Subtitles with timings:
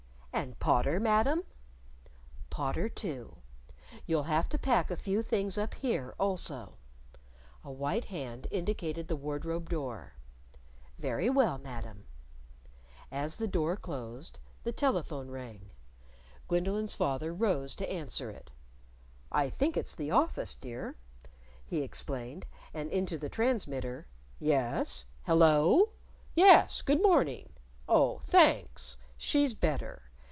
[0.33, 1.43] "And Potter, Madam?"
[2.49, 3.35] "Potter, too.
[4.07, 6.77] You'll have to pack a few things up here also."
[7.63, 10.13] A white hand indicated the wardrobe door.
[10.97, 12.05] "Very well, Madam."
[13.11, 15.69] As the door closed, the telephone rang.
[16.47, 18.49] Gwendolyn's father rose to answer it.
[19.31, 20.95] "I think it's the office, dear,"
[21.67, 24.07] he explained; and into the transmitter
[24.39, 25.05] "Yes?...
[25.23, 25.89] Hello?...
[26.35, 26.81] Yes.
[26.81, 27.51] Good morning!...
[27.87, 28.97] Oh, thanks!
[29.17, 30.03] She's better....